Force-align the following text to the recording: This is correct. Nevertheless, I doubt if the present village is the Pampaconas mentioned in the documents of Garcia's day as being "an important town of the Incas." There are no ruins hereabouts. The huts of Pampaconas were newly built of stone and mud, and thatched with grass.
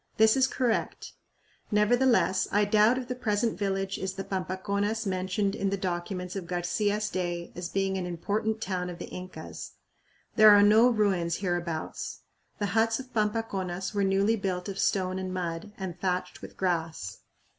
This 0.17 0.35
is 0.35 0.47
correct. 0.47 1.13
Nevertheless, 1.69 2.47
I 2.51 2.65
doubt 2.65 2.97
if 2.97 3.07
the 3.07 3.13
present 3.13 3.55
village 3.55 3.99
is 3.99 4.13
the 4.15 4.23
Pampaconas 4.23 5.05
mentioned 5.05 5.53
in 5.53 5.69
the 5.69 5.77
documents 5.77 6.35
of 6.35 6.47
Garcia's 6.47 7.07
day 7.07 7.51
as 7.53 7.69
being 7.69 7.99
"an 7.99 8.07
important 8.07 8.61
town 8.61 8.89
of 8.89 8.97
the 8.97 9.05
Incas." 9.09 9.73
There 10.37 10.49
are 10.49 10.63
no 10.63 10.89
ruins 10.89 11.35
hereabouts. 11.35 12.21
The 12.57 12.73
huts 12.73 12.97
of 12.99 13.13
Pampaconas 13.13 13.93
were 13.93 14.03
newly 14.03 14.35
built 14.35 14.67
of 14.67 14.79
stone 14.79 15.19
and 15.19 15.31
mud, 15.31 15.71
and 15.77 15.99
thatched 15.99 16.41
with 16.41 16.57
grass. 16.57 17.19